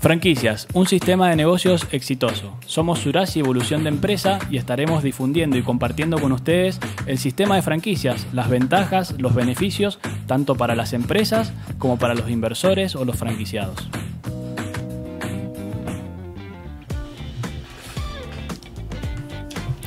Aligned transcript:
Franquicias, 0.00 0.68
un 0.74 0.86
sistema 0.86 1.28
de 1.28 1.36
negocios 1.36 1.86
exitoso. 1.90 2.56
Somos 2.66 3.00
Surasi 3.00 3.40
Evolución 3.40 3.82
de 3.82 3.88
Empresa 3.88 4.38
y 4.48 4.56
estaremos 4.56 5.02
difundiendo 5.02 5.58
y 5.58 5.62
compartiendo 5.62 6.18
con 6.20 6.30
ustedes 6.32 6.78
el 7.06 7.18
sistema 7.18 7.56
de 7.56 7.62
franquicias, 7.62 8.26
las 8.32 8.48
ventajas, 8.48 9.16
los 9.18 9.34
beneficios, 9.34 9.98
tanto 10.26 10.54
para 10.54 10.76
las 10.76 10.92
empresas 10.92 11.52
como 11.78 11.98
para 11.98 12.14
los 12.14 12.30
inversores 12.30 12.94
o 12.94 13.04
los 13.04 13.16
franquiciados. 13.16 13.88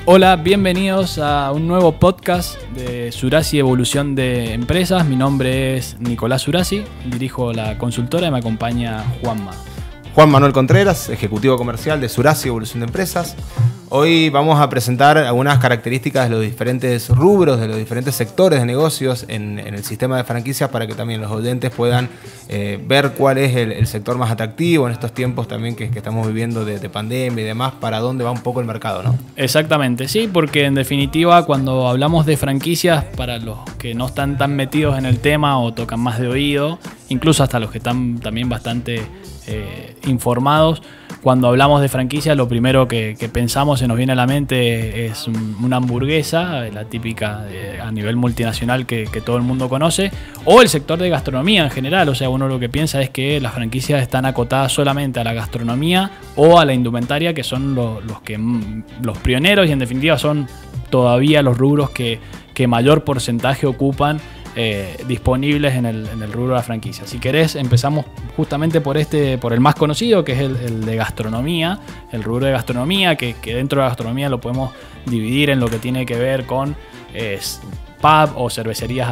Hola, 0.05 0.35
bienvenidos 0.35 1.19
a 1.19 1.51
un 1.51 1.67
nuevo 1.67 1.91
podcast 1.99 2.59
de 2.73 3.11
Surasi 3.11 3.59
Evolución 3.59 4.15
de 4.15 4.53
Empresas. 4.53 5.05
Mi 5.05 5.15
nombre 5.15 5.77
es 5.77 5.95
Nicolás 5.99 6.41
Surasi, 6.41 6.83
dirijo 7.05 7.53
la 7.53 7.77
consultora 7.77 8.27
y 8.27 8.31
me 8.31 8.39
acompaña 8.39 9.03
Juanma. 9.21 9.51
Juan 10.15 10.31
Manuel 10.31 10.53
Contreras, 10.53 11.09
ejecutivo 11.09 11.55
comercial 11.55 12.01
de 12.01 12.09
Surasi 12.09 12.47
Evolución 12.47 12.79
de 12.79 12.87
Empresas. 12.87 13.35
Hoy 13.93 14.29
vamos 14.29 14.57
a 14.57 14.69
presentar 14.69 15.17
algunas 15.17 15.59
características 15.59 16.29
de 16.29 16.35
los 16.37 16.41
diferentes 16.41 17.09
rubros, 17.09 17.59
de 17.59 17.67
los 17.67 17.75
diferentes 17.75 18.15
sectores 18.15 18.61
de 18.61 18.65
negocios 18.65 19.25
en, 19.27 19.59
el 19.59 19.83
sistema 19.83 20.15
de 20.15 20.23
franquicias 20.23 20.69
para 20.69 20.87
que 20.87 20.95
también 20.95 21.19
los 21.19 21.29
oyentes 21.29 21.71
puedan 21.71 22.07
eh, 22.47 22.81
ver 22.87 23.11
cuál 23.17 23.37
es 23.37 23.53
el, 23.53 23.85
sector 23.87 24.17
más 24.17 24.31
atractivo 24.31 24.87
en 24.87 24.93
estos 24.93 25.13
tiempos 25.13 25.49
también 25.49 25.75
que, 25.75 25.83
estamos 25.83 26.25
viviendo 26.25 26.63
de, 26.63 26.87
pandemia 26.87 27.43
y 27.43 27.45
demás, 27.45 27.73
para 27.81 27.99
dónde 27.99 28.23
va 28.23 28.31
un 28.31 28.39
poco 28.39 28.61
el 28.61 28.65
mercado, 28.65 29.03
¿no? 29.03 29.17
Exactamente, 29.35 30.07
sí, 30.07 30.29
porque 30.31 30.63
en 30.63 30.75
definitiva 30.75 31.45
cuando 31.45 31.89
hablamos 31.89 32.25
de 32.25 32.37
franquicias, 32.37 33.03
para 33.17 33.39
los 33.39 33.59
que 33.77 33.93
no 33.93 34.05
están 34.05 34.37
tan 34.37 34.55
metidos 34.55 34.97
en 34.97 35.05
el 35.05 35.19
tema 35.19 35.59
o 35.59 35.73
tocan 35.73 35.99
más 35.99 36.17
de 36.17 36.29
oído, 36.29 36.79
incluso 37.09 37.43
hasta 37.43 37.59
los 37.59 37.71
que 37.71 37.79
están 37.79 38.19
también 38.19 38.47
bastante 38.47 39.01
eh, 39.47 39.97
informados, 40.05 40.81
cuando 41.21 41.47
hablamos 41.47 41.81
de 41.81 41.87
franquicia, 41.87 42.33
lo 42.33 42.47
primero 42.47 42.87
que, 42.87 43.15
pensamos, 43.31 43.79
se 43.79 43.87
nos 43.87 43.95
viene 43.95 44.13
a 44.13 44.15
la 44.15 44.25
mente 44.25 45.05
es 45.05 45.27
una 45.27 45.77
hamburguesa, 45.77 46.67
la 46.73 46.85
típica 46.85 47.45
a 47.81 47.91
nivel 47.91 48.15
multinacional 48.15 48.85
que, 48.87 49.05
todo 49.23 49.37
el 49.37 49.43
mundo 49.43 49.69
conoce, 49.69 50.11
o 50.45 50.61
el 50.61 50.69
sector 50.69 50.97
de 50.97 51.09
gastronomía 51.09 51.63
en 51.63 51.69
general. 51.69 52.09
O 52.09 52.15
sea, 52.15 52.29
uno 52.29 52.47
lo 52.47 52.59
que 52.59 52.69
piensa 52.69 53.01
es 53.01 53.11
que 53.11 53.39
las 53.39 53.53
franquicias 53.53 54.01
están 54.01 54.25
acotadas 54.25 54.71
solamente 54.71 55.19
a 55.19 55.23
la 55.23 55.33
gastronomía 55.33 56.11
o 56.35 56.59
a 56.59 56.65
la 56.65 56.73
indumentaria, 56.73 57.35
que 57.35 57.43
son 57.43 57.75
los, 57.75 58.21
que, 58.23 58.39
los 59.03 59.17
pioneros 59.19 59.67
y 59.67 59.71
en 59.71 59.79
definitiva 59.79 60.17
son 60.17 60.47
todavía 60.89 61.43
los 61.43 61.57
rubros 61.57 61.91
que 61.91 62.19
mayor 62.67 63.03
porcentaje 63.03 63.65
ocupan 63.65 64.19
eh, 64.55 65.03
disponibles 65.07 65.75
en 65.75 65.85
el, 65.85 66.31
rubro 66.31 66.49
de 66.49 66.55
la 66.55 66.63
franquicia. 66.63 67.07
Si 67.07 67.19
querés, 67.19 67.55
empezamos 67.55 68.05
justamente 68.35 68.81
por 68.81 68.97
este, 68.97 69.37
por 69.37 69.53
el 69.53 69.59
más 69.59 69.75
conocido, 69.75 70.23
que 70.25 70.33
es 70.33 70.39
el, 70.39 70.85
de 70.85 70.95
gastronomía, 70.95 71.79
el 72.11 72.23
rubro 72.23 72.45
de 72.45 72.51
gastronomía, 72.51 73.15
que, 73.15 73.35
dentro 73.43 73.79
de 73.79 73.83
la 73.83 73.89
gastronomía 73.89 74.29
lo 74.29 74.41
podemos 74.41 74.73
dividir 75.05 75.49
en 75.49 75.59
lo 75.59 75.69
que 75.69 75.77
tiene 75.77 76.05
que 76.05 76.17
ver 76.17 76.45
con 76.45 76.75
pub 78.01 78.31
o 78.35 78.49
cervecerías, 78.49 79.07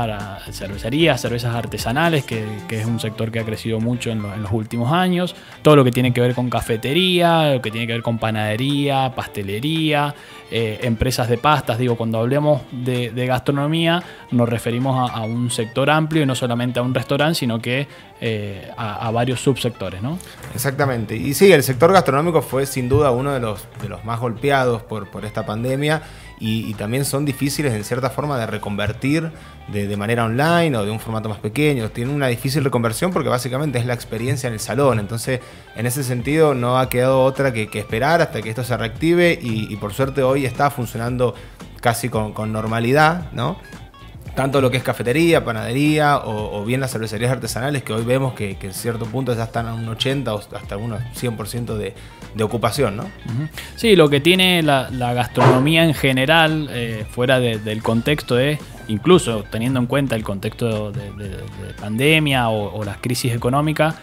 cervecerías 0.51 1.21
cervezas 1.21 1.55
artesanales, 1.55 2.25
que, 2.25 2.43
es 2.69 2.85
un 2.85 2.99
sector 2.99 3.31
que 3.31 3.39
ha 3.39 3.45
crecido 3.45 3.79
mucho 3.79 4.09
en, 4.09 4.21
los 4.21 4.51
últimos 4.51 4.91
años. 4.91 5.35
Todo 5.61 5.75
lo 5.75 5.83
que 5.83 5.91
tiene 5.91 6.11
que 6.11 6.21
ver 6.21 6.33
con 6.33 6.49
cafetería, 6.49 7.53
lo 7.53 7.61
que 7.61 7.71
tiene 7.71 7.87
que 7.87 7.93
ver 7.93 8.01
con 8.01 8.17
panadería, 8.17 9.13
pastelería, 9.15 10.15
eh, 10.51 10.79
empresas 10.83 11.29
de 11.29 11.37
pastas. 11.37 11.77
Digo, 11.77 11.95
cuando 11.95 12.19
hablemos 12.19 12.61
de, 12.71 13.09
gastronomía, 13.27 14.01
nos 14.31 14.49
referimos 14.49 15.09
a, 15.11 15.21
un 15.21 15.51
sector 15.51 15.89
amplio 15.89 16.23
y 16.23 16.25
no 16.25 16.33
solamente 16.33 16.79
a 16.79 16.81
un 16.81 16.93
restaurante, 16.93 17.35
sino 17.35 17.61
que 17.61 17.87
eh, 18.19 18.71
a, 18.75 19.11
varios 19.11 19.39
subsectores, 19.39 20.01
¿no? 20.01 20.17
Exactamente. 20.55 21.15
Y 21.15 21.33
sí, 21.33 21.51
el 21.51 21.61
sector 21.61 21.93
gastronómico 21.93 22.41
fue 22.41 22.65
sin 22.65 22.89
duda 22.89 23.11
uno 23.11 23.31
de 23.31 23.39
los, 23.39 23.67
de 23.81 23.89
los 23.89 24.03
más 24.03 24.19
golpeados 24.19 24.81
por, 24.81 25.07
por 25.09 25.25
esta 25.25 25.45
pandemia 25.45 26.01
y, 26.39 26.73
también 26.75 27.03
son 27.03 27.25
difíciles 27.25 27.73
en 27.73 27.83
cierta 27.83 28.09
forma 28.09 28.37
de 28.37 28.47
reconvertir 28.47 29.31
de, 29.67 29.97
manera 29.97 30.25
online 30.25 30.77
o 30.77 30.85
de 30.85 30.91
un 30.91 30.99
formato 30.99 31.27
más 31.27 31.39
pequeño. 31.39 31.89
Tienen 31.89 32.15
una 32.15 32.27
difícil 32.27 32.63
reconversión 32.63 33.11
porque 33.11 33.29
básicamente 33.29 33.77
es 33.77 33.85
la 33.85 33.93
experiencia 33.93 34.47
en 34.47 34.53
el 34.53 34.59
salón. 34.59 34.99
Entonces, 34.99 35.41
en 35.75 35.85
ese 35.85 36.03
sentido, 36.03 36.53
no 36.53 36.79
ha 36.79 36.89
quedado 36.89 37.23
otra 37.23 37.51
que, 37.51 37.69
esperar 37.73 38.21
hasta 38.21 38.41
que 38.41 38.49
esto 38.49 38.63
se 38.63 38.75
reactive 38.77 39.37
y, 39.41 39.75
por 39.77 39.93
suerte 39.93 40.23
hoy 40.23 40.45
está 40.45 40.69
funcionando 40.69 41.35
casi 41.81 42.09
con, 42.09 42.33
con 42.33 42.51
normalidad, 42.51 43.31
¿no? 43.31 43.57
Tanto 44.39 44.61
lo 44.61 44.71
que 44.71 44.77
es 44.77 44.83
cafetería, 44.83 45.43
panadería 45.43 46.19
o, 46.23 46.63
bien 46.63 46.79
las 46.79 46.93
cervecerías 46.93 47.29
artesanales 47.29 47.83
que 47.83 47.91
hoy 47.91 48.05
vemos 48.05 48.35
que, 48.35 48.55
en 48.61 48.73
cierto 48.73 49.05
punto 49.05 49.35
ya 49.35 49.43
están 49.43 49.67
a 49.67 49.73
un 49.73 49.85
80 49.85 50.33
o 50.33 50.39
hasta 50.39 50.77
un 50.77 50.91
100% 50.93 51.75
de, 51.75 51.93
ocupación, 52.41 52.95
¿no? 52.95 53.11
Sí, 53.75 53.97
lo 53.97 54.09
que 54.09 54.21
tiene 54.21 54.63
la, 54.63 54.87
gastronomía 55.13 55.83
en 55.83 55.93
general, 55.93 56.69
eh, 56.71 57.05
fuera 57.11 57.41
del 57.41 57.83
contexto 57.83 58.39
es, 58.39 58.59
incluso 58.87 59.43
teniendo 59.51 59.77
en 59.77 59.87
cuenta 59.87 60.15
el 60.15 60.23
contexto 60.23 60.93
de, 60.93 61.43
pandemia 61.81 62.47
o, 62.47 62.79
o 62.79 62.85
las 62.85 62.95
crisis 62.99 63.33
económicas, 63.33 63.95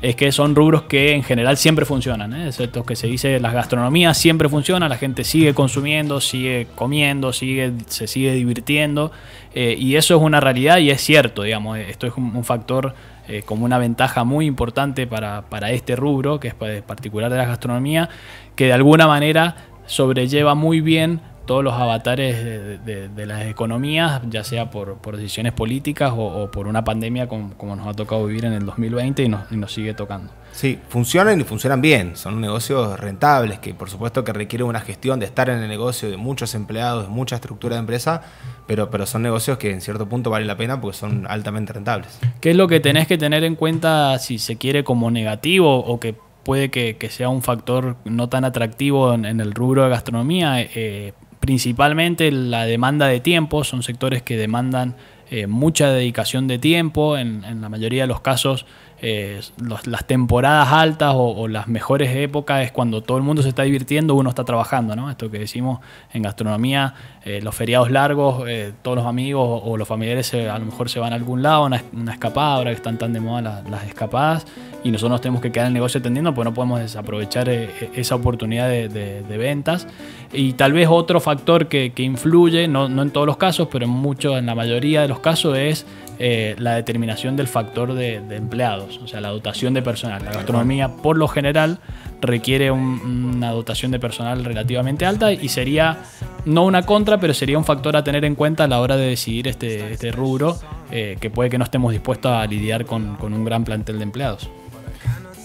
es 0.00 0.14
que 0.14 0.30
son 0.30 0.54
rubros 0.54 0.82
que 0.82 1.12
en 1.12 1.22
general 1.22 1.56
siempre 1.56 1.84
funcionan. 1.84 2.32
¿eh? 2.32 2.48
Es 2.48 2.60
que 2.86 2.96
se 2.96 3.06
dice, 3.06 3.40
las 3.40 3.52
gastronomías 3.52 4.16
siempre 4.16 4.48
funcionan, 4.48 4.88
la 4.88 4.96
gente 4.96 5.24
sigue 5.24 5.54
consumiendo, 5.54 6.20
sigue 6.20 6.68
comiendo, 6.74 7.32
sigue, 7.32 7.72
se 7.86 8.06
sigue 8.06 8.32
divirtiendo. 8.32 9.10
Eh, 9.54 9.76
y 9.78 9.96
eso 9.96 10.16
es 10.16 10.22
una 10.22 10.40
realidad 10.40 10.78
y 10.78 10.90
es 10.90 11.00
cierto, 11.00 11.42
digamos. 11.42 11.78
Esto 11.78 12.06
es 12.06 12.12
un, 12.16 12.44
factor 12.44 12.94
eh, 13.26 13.42
como 13.44 13.64
una 13.64 13.78
ventaja 13.78 14.24
muy 14.24 14.46
importante 14.46 15.06
para, 15.06 15.42
para 15.42 15.72
este 15.72 15.96
rubro, 15.96 16.38
que 16.38 16.48
es 16.48 16.54
particular 16.54 17.30
de 17.30 17.38
la 17.38 17.46
gastronomía, 17.46 18.08
que 18.54 18.66
de 18.66 18.72
alguna 18.72 19.08
manera 19.08 19.56
sobrelleva 19.86 20.54
muy 20.54 20.80
bien 20.80 21.20
todos 21.48 21.64
los 21.64 21.72
avatares 21.72 22.84
de, 22.84 23.26
las 23.26 23.46
economías, 23.46 24.20
ya 24.28 24.44
sea 24.44 24.70
por, 24.70 25.00
decisiones 25.16 25.54
políticas 25.54 26.12
o, 26.14 26.50
por 26.50 26.68
una 26.68 26.84
pandemia 26.84 27.26
como, 27.26 27.74
nos 27.74 27.86
ha 27.86 27.94
tocado 27.94 28.26
vivir 28.26 28.44
en 28.44 28.52
el 28.52 28.66
2020 28.66 29.24
y 29.24 29.28
nos, 29.28 29.72
sigue 29.72 29.94
tocando. 29.94 30.30
Sí, 30.52 30.78
funcionan 30.88 31.40
y 31.40 31.44
funcionan 31.44 31.80
bien, 31.80 32.16
son 32.16 32.40
negocios 32.40 33.00
rentables 33.00 33.58
que 33.60 33.72
por 33.72 33.88
supuesto 33.88 34.24
que 34.24 34.32
requieren 34.34 34.68
una 34.68 34.80
gestión 34.80 35.20
de 35.20 35.26
estar 35.26 35.48
en 35.48 35.58
el 35.58 35.68
negocio, 35.68 36.10
de 36.10 36.18
muchos 36.18 36.54
empleados, 36.54 37.04
de 37.04 37.08
mucha 37.08 37.36
estructura 37.36 37.76
de 37.76 37.80
empresa, 37.80 38.22
pero, 38.66 38.90
pero 38.90 39.06
son 39.06 39.22
negocios 39.22 39.56
que 39.56 39.72
en 39.72 39.80
cierto 39.80 40.06
punto 40.06 40.28
valen 40.28 40.48
la 40.48 40.56
pena 40.56 40.80
porque 40.82 40.98
son 40.98 41.26
altamente 41.28 41.72
rentables. 41.72 42.18
¿Qué 42.40 42.50
es 42.50 42.56
lo 42.56 42.68
que 42.68 42.80
tenés 42.80 43.06
que 43.06 43.16
tener 43.16 43.42
en 43.44 43.54
cuenta 43.54 44.18
si 44.18 44.38
se 44.38 44.56
quiere 44.56 44.84
como 44.84 45.10
negativo 45.10 45.78
o 45.78 45.98
que 45.98 46.14
puede 46.44 46.70
que, 46.70 46.96
sea 47.10 47.30
un 47.30 47.42
factor 47.42 47.96
no 48.04 48.28
tan 48.28 48.44
atractivo 48.44 49.14
en, 49.14 49.24
el 49.24 49.54
rubro 49.54 49.84
de 49.84 49.88
gastronomía? 49.88 50.60
Eh, 50.60 51.14
principalmente 51.48 52.30
la 52.30 52.66
demanda 52.66 53.06
de 53.06 53.20
tiempo, 53.20 53.64
son 53.64 53.82
sectores 53.82 54.20
que 54.20 54.36
demandan 54.36 54.96
eh, 55.30 55.46
mucha 55.46 55.90
dedicación 55.90 56.46
de 56.46 56.58
tiempo, 56.58 57.16
en, 57.16 57.42
en, 57.42 57.62
la 57.62 57.70
mayoría 57.70 58.02
de 58.02 58.06
los 58.06 58.20
casos 58.20 58.66
eh, 59.00 59.40
las 59.86 60.06
temporadas 60.06 60.72
altas 60.72 61.12
o, 61.14 61.46
las 61.46 61.68
mejores 61.68 62.14
épocas 62.16 62.64
es 62.64 62.72
cuando 62.72 63.00
todo 63.00 63.16
el 63.16 63.22
mundo 63.22 63.42
se 63.42 63.50
está 63.50 63.62
divirtiendo, 63.62 64.14
uno 64.16 64.28
está 64.28 64.44
trabajando, 64.44 64.96
¿no? 64.96 65.08
Esto 65.08 65.30
que 65.30 65.38
decimos 65.38 65.78
en 66.12 66.22
gastronomía, 66.22 66.94
eh, 67.24 67.40
los 67.40 67.54
feriados 67.54 67.92
largos, 67.92 68.44
eh, 68.48 68.72
todos 68.82 68.96
los 68.96 69.06
amigos 69.06 69.62
o, 69.64 69.76
los 69.76 69.86
familiares 69.86 70.34
a 70.34 70.58
lo 70.58 70.64
mejor 70.64 70.88
se 70.88 70.98
van 70.98 71.12
a 71.12 71.16
algún 71.16 71.42
lado, 71.42 71.66
una, 71.66 72.12
escapada, 72.12 72.56
ahora 72.56 72.70
que 72.70 72.76
están 72.76 72.98
tan 72.98 73.12
de 73.12 73.20
moda 73.20 73.62
las, 73.68 73.84
escapadas, 73.84 74.46
y 74.82 74.90
nosotros 74.90 75.12
nos 75.12 75.20
tenemos 75.20 75.42
que 75.42 75.52
quedar 75.52 75.66
en 75.66 75.68
el 75.68 75.74
negocio 75.74 76.00
atendiendo, 76.00 76.34
pues 76.34 76.44
no 76.44 76.52
podemos 76.52 76.80
desaprovechar 76.80 77.48
esa 77.48 78.16
oportunidad 78.16 78.68
de, 78.68 79.38
ventas. 79.38 79.86
Y 80.32 80.54
tal 80.54 80.72
vez 80.72 80.88
otro 80.90 81.20
factor 81.20 81.68
que, 81.68 81.92
influye, 81.98 82.66
no, 82.66 82.88
no 82.88 83.02
en 83.02 83.10
todos 83.10 83.26
los 83.26 83.36
casos, 83.36 83.68
pero 83.70 83.84
en 83.84 83.90
muchos, 83.90 84.36
en 84.36 84.46
la 84.46 84.56
mayoría 84.56 85.02
de 85.02 85.08
los 85.08 85.20
casos, 85.20 85.56
es 85.56 85.86
eh, 86.18 86.56
la 86.58 86.74
determinación 86.74 87.36
del 87.36 87.46
factor 87.46 87.94
de, 87.94 88.16
empleados, 88.30 88.98
o 88.98 89.06
sea, 89.06 89.20
la 89.20 89.28
dotación 89.28 89.74
de 89.74 89.82
personal. 89.82 90.24
La 90.24 90.32
gastronomía, 90.32 90.88
por 90.88 91.16
lo 91.16 91.28
general, 91.28 91.78
requiere 92.20 92.70
una 92.70 93.52
dotación 93.52 93.92
de 93.92 94.00
personal 94.00 94.44
relativamente 94.44 95.06
alta 95.06 95.32
y 95.32 95.48
sería, 95.48 95.98
no 96.44 96.64
una 96.64 96.82
contra, 96.82 97.20
pero 97.20 97.34
sería 97.34 97.56
un 97.56 97.64
factor 97.64 97.96
a 97.96 98.02
tener 98.02 98.24
en 98.24 98.34
cuenta 98.34 98.64
a 98.64 98.68
la 98.68 98.80
hora 98.80 98.96
de 98.96 99.06
decidir 99.06 99.46
este, 99.46 99.92
este 99.92 100.10
rubro, 100.10 100.58
eh, 100.90 101.16
que 101.20 101.30
puede 101.30 101.50
que 101.50 101.58
no 101.58 101.64
estemos 101.64 101.92
dispuestos 101.92 102.32
a 102.32 102.46
lidiar 102.46 102.84
con, 102.84 103.16
un 103.20 103.44
gran 103.44 103.64
plantel 103.64 103.98
de 103.98 104.04
empleados. 104.04 104.50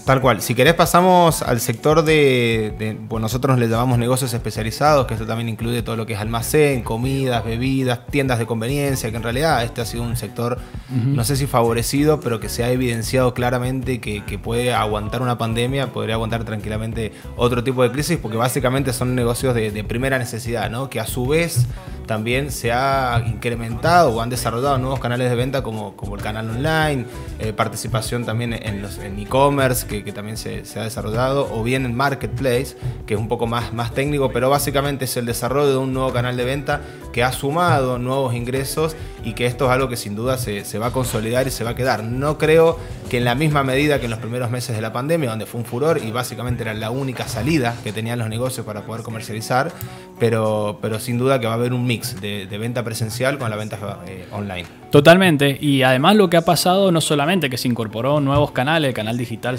Tal 0.04 0.20
cual. 0.20 0.42
Si 0.42 0.54
querés 0.54 0.74
pasamos 0.74 1.40
al 1.40 1.60
sector 1.60 2.04
de, 2.04 2.74
de- 2.78 2.92
bueno, 3.08 3.24
nosotros 3.24 3.58
le 3.58 3.68
llamamos 3.68 3.98
negocios 3.98 4.34
especializados, 4.34 5.06
que 5.06 5.14
esto 5.14 5.26
también 5.26 5.48
incluye 5.48 5.80
todo 5.82 5.96
lo 5.96 6.04
que 6.04 6.12
es 6.12 6.18
almacén, 6.18 6.82
comidas, 6.82 7.42
bebidas, 7.42 8.00
tiendas 8.10 8.38
de 8.38 8.44
conveniencia, 8.44 9.10
que 9.10 9.16
en 9.16 9.22
realidad 9.22 9.64
este 9.64 9.80
ha 9.80 9.86
sido 9.86 10.02
un 10.02 10.14
sector, 10.16 10.58
no 10.90 11.24
sé 11.24 11.36
si 11.36 11.46
favorecido, 11.46 12.20
pero 12.20 12.38
que 12.38 12.50
se 12.50 12.62
ha 12.64 12.70
evidenciado 12.70 13.32
claramente 13.32 13.98
que, 13.98 14.22
que 14.26 14.38
puede 14.38 14.74
aguantar 14.74 15.22
una 15.22 15.38
pandemia, 15.38 15.86
podría 15.90 16.16
aguantar 16.16 16.44
tranquilamente 16.44 17.12
otro 17.36 17.64
tipo 17.64 17.82
de 17.82 17.90
crisis, 17.90 18.18
porque 18.20 18.36
básicamente 18.36 18.92
son 18.92 19.14
negocios 19.14 19.54
de, 19.54 19.70
de 19.70 19.84
primera 19.84 20.18
necesidad, 20.18 20.68
¿no? 20.68 20.90
Que 20.90 21.00
a 21.00 21.06
su 21.06 21.26
vez 21.28 21.66
también 22.06 22.50
se 22.50 22.72
ha 22.72 23.22
incrementado 23.26 24.10
o 24.10 24.20
han 24.20 24.30
desarrollado 24.30 24.78
nuevos 24.78 25.00
canales 25.00 25.30
de 25.30 25.36
venta 25.36 25.62
como, 25.62 25.96
como 25.96 26.16
el 26.16 26.22
canal 26.22 26.50
online, 26.50 27.06
eh, 27.38 27.52
participación 27.52 28.24
también 28.24 28.52
en 28.52 28.82
los 28.82 28.98
en 28.98 29.18
e-commerce 29.18 29.86
que, 29.86 30.04
que 30.04 30.12
también 30.12 30.36
se, 30.36 30.64
se 30.64 30.80
ha 30.80 30.82
desarrollado, 30.82 31.48
o 31.52 31.62
bien 31.62 31.84
en 31.86 31.94
marketplace, 31.96 32.76
que 33.06 33.14
es 33.14 33.20
un 33.20 33.28
poco 33.28 33.46
más, 33.46 33.72
más 33.72 33.92
técnico, 33.92 34.30
pero 34.32 34.50
básicamente 34.50 35.06
es 35.06 35.16
el 35.16 35.26
desarrollo 35.26 35.70
de 35.70 35.76
un 35.76 35.92
nuevo 35.92 36.12
canal 36.12 36.36
de 36.36 36.44
venta 36.44 36.80
que 37.12 37.22
ha 37.22 37.32
sumado 37.32 37.98
nuevos 37.98 38.34
ingresos 38.34 38.96
y 39.24 39.32
que 39.32 39.46
esto 39.46 39.66
es 39.66 39.70
algo 39.70 39.88
que 39.88 39.96
sin 39.96 40.14
duda 40.14 40.36
se, 40.36 40.64
se 40.64 40.78
va 40.78 40.86
a 40.86 40.90
consolidar 40.90 41.46
y 41.46 41.50
se 41.50 41.64
va 41.64 41.70
a 41.70 41.74
quedar. 41.74 42.04
No 42.04 42.38
creo 42.38 42.78
que 43.08 43.18
en 43.18 43.24
la 43.24 43.34
misma 43.34 43.62
medida 43.62 43.98
que 43.98 44.06
en 44.06 44.10
los 44.10 44.20
primeros 44.20 44.50
meses 44.50 44.74
de 44.76 44.82
la 44.82 44.92
pandemia, 44.92 45.30
donde 45.30 45.46
fue 45.46 45.60
un 45.60 45.66
furor 45.66 46.00
y 46.02 46.10
básicamente 46.10 46.62
era 46.62 46.74
la 46.74 46.90
única 46.90 47.28
salida 47.28 47.76
que 47.82 47.92
tenían 47.92 48.18
los 48.18 48.28
negocios 48.28 48.66
para 48.66 48.82
poder 48.82 49.02
comercializar, 49.02 49.72
pero, 50.18 50.78
pero 50.80 50.98
sin 50.98 51.18
duda 51.18 51.40
que 51.40 51.46
va 51.46 51.52
a 51.52 51.56
haber 51.56 51.72
un 51.72 51.86
de, 52.20 52.58
venta 52.58 52.82
presencial 52.82 53.38
con 53.38 53.50
la 53.50 53.56
venta 53.56 54.00
eh, 54.06 54.26
online. 54.30 54.66
Totalmente. 54.90 55.58
Y 55.60 55.82
además 55.82 56.16
lo 56.16 56.30
que 56.30 56.36
ha 56.36 56.44
pasado 56.44 56.92
no 56.92 57.00
solamente 57.00 57.50
que 57.50 57.56
se 57.56 57.68
incorporó 57.68 58.20
nuevos 58.20 58.52
canales, 58.52 58.88
el 58.88 58.94
canal 58.94 59.16
digital 59.16 59.58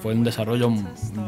fue 0.00 0.14
un 0.14 0.24
desarrollo 0.24 0.70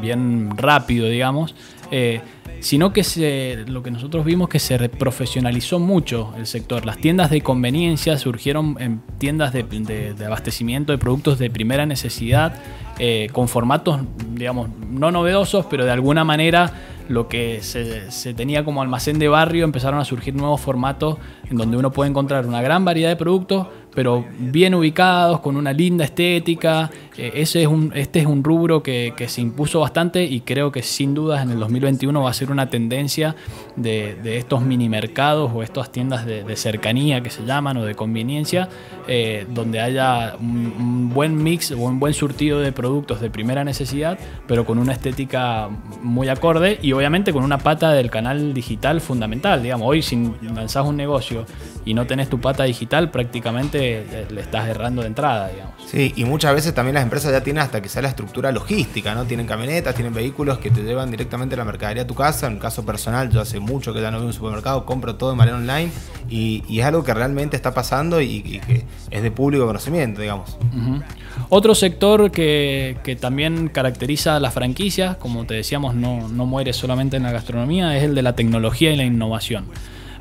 bien 0.01 0.55
rápido, 0.57 1.07
digamos, 1.07 1.55
eh, 1.91 2.21
sino 2.59 2.91
que 2.91 3.03
se, 3.03 3.63
lo 3.67 3.83
que 3.83 3.91
nosotros 3.91 4.25
vimos 4.25 4.49
que 4.49 4.59
se 4.59 4.89
profesionalizó 4.89 5.79
mucho 5.79 6.33
el 6.37 6.45
sector. 6.45 6.85
Las 6.85 6.97
tiendas 6.97 7.29
de 7.29 7.41
conveniencia 7.41 8.17
surgieron 8.17 8.75
en 8.79 9.01
tiendas 9.17 9.53
de 9.53 10.15
abastecimiento 10.25 10.91
de 10.91 10.97
productos 10.97 11.39
de 11.39 11.49
primera 11.49 11.85
necesidad, 11.85 12.55
eh, 12.99 13.29
con 13.31 13.47
formatos, 13.47 14.01
digamos, 14.33 14.69
no 14.89 15.11
novedosos, 15.11 15.67
pero 15.67 15.85
de 15.85 15.91
alguna 15.91 16.23
manera 16.23 16.73
lo 17.09 17.27
que 17.27 17.61
se, 17.61 18.33
tenía 18.33 18.63
como 18.63 18.81
almacén 18.81 19.19
de 19.19 19.27
barrio, 19.27 19.63
empezaron 19.63 19.99
a 19.99 20.05
surgir 20.05 20.35
nuevos 20.35 20.61
formatos 20.61 21.17
en 21.49 21.57
donde 21.57 21.77
uno 21.77 21.91
puede 21.91 22.09
encontrar 22.09 22.45
una 22.45 22.61
gran 22.61 22.85
variedad 22.85 23.09
de 23.09 23.15
productos, 23.15 23.67
pero 23.93 24.25
bien 24.37 24.75
ubicados, 24.75 25.39
con 25.39 25.57
una 25.57 25.73
linda 25.73 26.05
estética. 26.05 26.91
Eh, 27.17 27.31
ese 27.35 27.63
es 27.63 27.67
un, 27.67 27.91
este 27.95 28.19
es 28.19 28.27
un 28.27 28.43
rubro 28.43 28.83
que, 28.83 29.13
que, 29.17 29.27
se 29.27 29.41
impuso 29.41 29.79
bastante 29.79 30.23
y 30.23 30.41
creo 30.41 30.71
que 30.71 30.83
sin 30.83 31.15
dudas 31.15 31.41
en 31.41 31.49
el 31.49 31.59
2021 31.59 32.21
va 32.21 32.29
a 32.29 32.33
ser 32.33 32.51
una 32.51 32.69
tendencia 32.69 33.35
de, 33.75 34.15
de 34.21 34.37
estos 34.37 34.61
mini 34.61 34.87
mercados 34.87 35.51
o 35.53 35.63
estas 35.63 35.91
tiendas 35.91 36.27
de, 36.27 36.43
de, 36.43 36.55
cercanía 36.55 37.21
que 37.21 37.31
se 37.31 37.43
llaman 37.43 37.77
o 37.77 37.85
de 37.85 37.95
conveniencia, 37.95 38.69
eh, 39.07 39.47
donde 39.49 39.79
haya 39.79 40.35
un, 40.39 41.09
buen 41.13 41.41
mix 41.41 41.71
o 41.71 41.77
un 41.77 41.99
buen 41.99 42.13
surtido 42.13 42.59
de 42.59 42.71
productos 42.71 43.21
de 43.21 43.29
primera 43.29 43.63
necesidad, 43.63 44.19
pero 44.47 44.65
con 44.65 44.77
una 44.77 44.93
estética 44.93 45.69
muy 46.03 46.29
acorde 46.29 46.77
y 46.81 46.91
obviamente 46.93 47.33
con 47.33 47.43
una 47.43 47.57
pata 47.57 47.91
del 47.93 48.11
canal 48.11 48.53
digital 48.53 49.01
fundamental. 49.01 49.63
Digamos, 49.63 49.87
hoy 49.87 50.01
si 50.01 50.31
lanzás 50.41 50.85
un 50.85 50.97
negocio 50.97 51.45
y 51.85 51.93
no 51.93 52.05
tenés 52.05 52.29
tu 52.29 52.39
pata 52.39 52.65
digital, 52.65 53.09
prácticamente 53.09 53.76
le 53.77 54.41
estás 54.41 54.67
errando 54.67 55.01
de 55.01 55.07
entrada, 55.07 55.49
digamos. 55.49 55.75
Sí, 55.85 56.13
y 56.15 56.25
muchas 56.25 56.53
veces 56.53 56.73
también 56.73 56.95
las 56.95 57.03
empresas 57.03 57.31
ya 57.31 57.41
tienen 57.41 57.63
hasta 57.63 57.81
quizá 57.81 58.01
la 58.01 58.09
estructura 58.09 58.51
logística, 58.51 59.15
¿no? 59.15 59.25
Tienen 59.25 59.47
camionetas, 59.47 59.95
tienen 59.95 60.13
vehículos 60.13 60.57
que 60.57 60.69
te 60.69 60.83
llevan 60.83 61.11
directamente 61.11 61.55
la 61.55 61.63
mercadería 61.63 62.03
a 62.03 62.07
tu 62.07 62.15
casa. 62.15 62.47
En 62.47 62.53
el 62.53 62.59
caso 62.59 62.85
personal, 62.85 63.29
yo 63.29 63.39
hace 63.41 63.59
mucho 63.59 63.93
que 63.93 64.01
ya 64.01 64.11
no 64.11 64.17
voy 64.17 64.25
a 64.25 64.27
un 64.27 64.33
supermercado, 64.33 64.85
compro 64.85 65.15
todo 65.15 65.29
de 65.29 65.35
manera 65.35 65.57
online 65.57 65.91
y, 66.29 66.63
y 66.67 66.79
es 66.79 66.85
algo 66.85 67.03
que 67.03 67.13
realmente 67.13 67.55
está 67.55 67.73
pasando 67.73 68.19
y, 68.21 68.25
y, 68.45 68.59
que 68.59 68.85
es 69.11 69.23
de 69.23 69.31
público 69.31 69.65
conocimiento, 69.65 70.21
digamos. 70.21 70.57
Uh 70.73 70.77
-huh. 70.77 71.03
Otro 71.49 71.75
sector 71.75 72.31
que, 72.31 72.97
que, 73.03 73.15
también 73.15 73.69
caracteriza 73.69 74.35
a 74.35 74.39
las 74.39 74.53
franquicias, 74.53 75.17
como 75.17 75.45
te 75.45 75.53
decíamos, 75.53 75.95
no, 75.95 76.27
no 76.27 76.45
muere 76.45 76.73
solamente 76.73 77.17
en 77.17 77.23
la 77.23 77.31
gastronomía, 77.31 77.95
es 77.97 78.03
el 78.03 78.15
de 78.15 78.21
la 78.21 78.33
tecnología 78.33 78.91
y 78.91 78.97
la 78.97 79.03
innovación. 79.03 79.65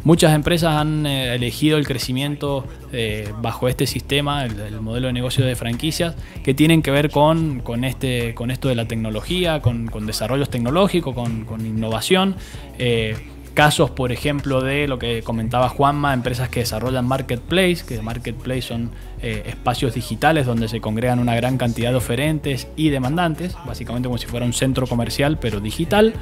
Muchas 0.06 0.36
empresas 0.36 0.76
han 0.76 1.04
eh, 1.04 1.34
elegido 1.34 1.78
el 1.78 1.84
crecimiento 1.84 2.64
eh, 2.92 3.28
bajo 3.40 3.66
este 3.66 3.88
sistema, 3.88 4.44
el, 4.44 4.60
el, 4.60 4.80
modelo 4.80 5.08
de 5.08 5.12
negocio 5.12 5.44
de 5.44 5.56
franquicias, 5.56 6.14
que 6.44 6.54
tienen 6.54 6.80
que 6.80 6.92
ver 6.92 7.10
con, 7.10 7.58
con, 7.58 7.82
este, 7.82 8.32
con 8.32 8.52
esto 8.52 8.68
de 8.68 8.76
la 8.76 8.86
tecnología, 8.86 9.60
con, 9.60 9.88
desarrollos 10.06 10.48
tecnológicos, 10.48 11.12
con, 11.12 11.44
con 11.44 11.66
innovación. 11.66 12.36
Eh, 12.78 13.16
casos, 13.56 13.90
por 13.90 14.12
ejemplo, 14.12 14.60
de 14.60 14.86
lo 14.86 14.98
que 14.98 15.22
comentaba 15.22 15.70
Juanma, 15.70 16.12
empresas 16.12 16.50
que 16.50 16.60
desarrollan 16.60 17.08
marketplace, 17.08 17.78
que 17.88 18.02
marketplace 18.02 18.60
son 18.60 18.90
eh, 19.22 19.44
espacios 19.46 19.94
digitales 19.94 20.44
donde 20.44 20.68
se 20.68 20.82
congregan 20.82 21.18
una 21.20 21.34
gran 21.34 21.56
cantidad 21.56 21.90
de 21.90 21.96
oferentes 21.96 22.68
y 22.76 22.90
demandantes, 22.90 23.56
básicamente 23.66 24.08
como 24.08 24.18
si 24.18 24.26
fuera 24.26 24.44
un 24.44 24.52
centro 24.52 24.86
comercial 24.86 25.38
pero 25.40 25.60
digital, 25.60 26.12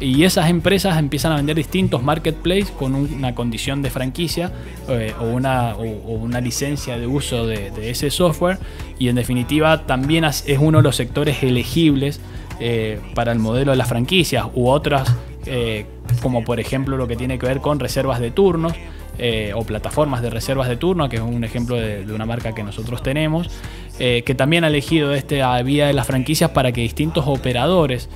y 0.00 0.22
esas 0.22 0.48
empresas 0.48 0.96
empiezan 0.96 1.32
a 1.32 1.36
vender 1.36 1.56
distintos 1.56 2.00
marketplace 2.04 2.72
con 2.78 2.94
un, 2.94 3.12
una 3.12 3.34
condición 3.34 3.82
de 3.82 3.90
franquicia 3.90 4.52
eh, 4.88 5.12
o, 5.20 5.24
una, 5.24 5.74
una 5.74 6.40
licencia 6.40 6.96
de 6.96 7.08
uso 7.08 7.44
de, 7.44 7.72
de, 7.72 7.90
ese 7.90 8.08
software, 8.10 8.58
y 9.00 9.08
en 9.08 9.16
definitiva 9.16 9.84
también 9.84 10.24
es 10.24 10.44
uno 10.60 10.78
de 10.78 10.84
los 10.84 10.94
sectores 10.94 11.42
elegibles 11.42 12.20
eh, 12.60 13.00
para 13.14 13.32
el 13.32 13.40
modelo 13.40 13.72
de 13.72 13.76
las 13.76 13.88
franquicias 13.88 14.46
u 14.54 14.68
otras 14.68 15.12
eh, 15.46 15.86
como 16.22 16.44
por 16.44 16.60
ejemplo 16.60 16.96
lo 16.96 17.06
que 17.06 17.16
tiene 17.16 17.38
que 17.38 17.46
ver 17.46 17.60
con 17.60 17.80
reservas 17.80 18.20
de 18.20 18.30
turnos 18.30 18.72
eh, 19.18 19.52
o 19.54 19.62
plataformas 19.64 20.22
de 20.22 20.30
reservas 20.30 20.68
de 20.68 20.76
turno, 20.76 21.08
que 21.08 21.16
es 21.16 21.22
un 21.22 21.44
ejemplo 21.44 21.76
de, 21.76 22.04
una 22.12 22.26
marca 22.26 22.54
que 22.54 22.62
nosotros 22.62 23.02
tenemos, 23.02 23.50
eh, 23.98 24.22
que 24.24 24.34
también 24.34 24.64
ha 24.64 24.68
elegido 24.68 25.14
esta 25.14 25.60
vía 25.62 25.86
de 25.86 25.92
las 25.92 26.06
franquicias 26.06 26.50
para 26.50 26.72
que 26.72 26.80
distintos 26.80 27.24
operadores 27.26 28.08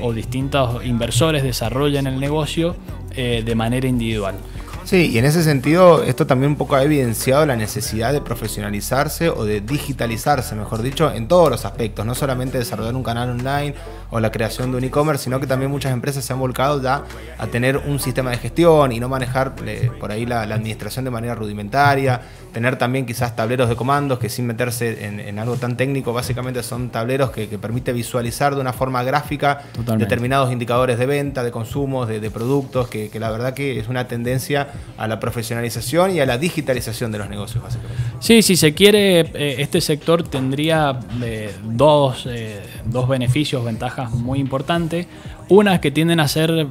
o 0.00 0.12
distintos 0.12 0.84
inversores 0.84 1.42
desarrollen 1.42 2.06
el 2.06 2.20
negocio 2.20 2.76
de 3.16 3.54
manera 3.56 3.88
individual. 3.88 4.36
Sí, 4.84 5.10
y 5.10 5.18
en 5.18 5.24
ese 5.24 5.42
sentido 5.42 6.02
esto 6.02 6.26
también 6.26 6.52
un 6.52 6.56
poco 6.58 6.76
ha 6.76 6.82
evidenciado 6.82 7.46
la 7.46 7.56
necesidad 7.56 8.12
de 8.12 8.20
profesionalizarse 8.20 9.30
o 9.30 9.46
de 9.46 9.62
digitalizarse, 9.62 10.54
mejor 10.54 10.82
dicho, 10.82 11.10
en 11.10 11.26
todos 11.26 11.48
los 11.50 11.64
aspectos, 11.64 12.04
no 12.04 12.14
solamente 12.14 12.58
desarrollar 12.58 12.94
un 12.94 13.02
canal 13.02 13.30
online 13.30 13.74
o 14.10 14.20
la 14.20 14.30
creación 14.30 14.70
de 14.70 14.78
un 14.78 14.84
e-commerce, 14.84 15.24
sino 15.24 15.40
que 15.40 15.46
también 15.46 15.70
muchas 15.70 15.92
empresas 15.92 16.24
se 16.24 16.32
han 16.32 16.38
volcado 16.38 16.82
ya 16.82 17.02
a 17.38 17.46
tener 17.46 17.78
un 17.78 17.98
sistema 17.98 18.30
de 18.30 18.38
gestión 18.38 18.92
y 18.92 19.00
no 19.00 19.08
manejar 19.08 19.54
eh, 19.64 19.90
por 19.98 20.12
ahí 20.12 20.26
la, 20.26 20.46
la, 20.46 20.54
administración 20.54 21.04
de 21.04 21.10
manera 21.10 21.34
rudimentaria, 21.34 22.20
tener 22.52 22.76
también 22.76 23.06
quizás 23.06 23.34
tableros 23.34 23.68
de 23.68 23.76
comandos 23.76 24.18
que 24.18 24.28
sin 24.28 24.46
meterse 24.46 25.06
en, 25.06 25.20
en 25.20 25.38
algo 25.38 25.56
tan 25.56 25.76
técnico, 25.76 26.12
básicamente 26.12 26.62
son 26.62 26.90
tableros 26.90 27.30
que, 27.30 27.48
que, 27.48 27.58
permite 27.58 27.92
visualizar 27.92 28.54
de 28.54 28.60
una 28.60 28.72
forma 28.72 29.02
gráfica 29.02 29.62
Totalmente. 29.72 30.04
determinados 30.04 30.52
indicadores 30.52 30.98
de 30.98 31.06
venta, 31.06 31.42
de 31.42 31.50
consumos, 31.50 32.08
de, 32.08 32.20
de 32.20 32.30
productos, 32.30 32.88
que, 32.88 33.10
que 33.10 33.18
la 33.18 33.30
verdad 33.30 33.54
que 33.54 33.78
es 33.78 33.88
una 33.88 34.06
tendencia 34.06 34.68
a 34.96 35.08
la 35.08 35.18
profesionalización 35.18 36.12
y 36.12 36.20
a 36.20 36.26
la 36.26 36.38
digitalización 36.38 37.10
de 37.10 37.18
los 37.18 37.28
negocios, 37.28 37.62
básicamente. 37.62 38.02
Sí, 38.24 38.40
si 38.40 38.56
se 38.56 38.72
quiere, 38.72 39.20
eh, 39.20 39.56
este 39.58 39.82
sector 39.82 40.22
tendría 40.22 40.98
eh, 41.22 41.54
dos, 41.62 42.24
eh, 42.24 42.62
dos 42.86 43.06
beneficios, 43.06 43.62
ventajas 43.62 44.12
muy 44.12 44.38
importantes. 44.38 45.06
Una 45.50 45.74
es 45.74 45.80
que 45.80 45.90
tienden 45.90 46.20
a 46.20 46.28
ser 46.28 46.66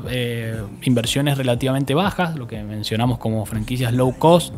inversiones 0.81 1.37
relativamente 1.37 1.93
bajas, 1.93 2.35
lo 2.37 2.47
que 2.47 2.63
mencionamos 2.63 3.19
como 3.19 3.45
franquicias 3.45 3.93
low 3.93 4.17
cost. 4.17 4.51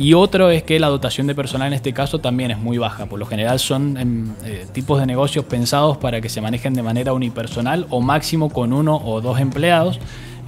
Y 0.00 0.14
otro 0.14 0.50
es 0.50 0.62
que 0.62 0.80
la 0.80 0.88
dotación 0.88 1.26
de 1.26 1.34
personal 1.34 1.68
en 1.68 1.74
este 1.74 1.92
caso 1.92 2.20
también 2.20 2.50
es 2.50 2.58
muy 2.58 2.78
baja. 2.78 3.04
Por 3.04 3.18
lo 3.18 3.26
general 3.26 3.58
son 3.58 4.34
eh, 4.46 4.64
tipos 4.72 4.98
de 4.98 5.04
negocios 5.04 5.44
pensados 5.44 5.98
para 5.98 6.22
que 6.22 6.30
se 6.30 6.40
manejen 6.40 6.72
de 6.72 6.82
manera 6.82 7.12
unipersonal 7.12 7.86
o 7.90 8.00
máximo 8.00 8.48
con 8.48 8.72
uno 8.72 8.96
o 8.96 9.20
dos 9.20 9.40
empleados. 9.40 9.98